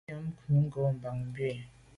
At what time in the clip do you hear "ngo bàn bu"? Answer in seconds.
0.63-1.39